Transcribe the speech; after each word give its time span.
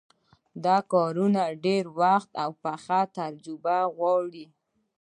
دا 0.65 0.77
کارونه 0.93 1.43
ډېر 1.65 1.83
وخت 2.01 2.31
او 2.43 2.49
پخه 2.63 2.99
تجربه 3.17 3.77
غواړي. 3.95 4.45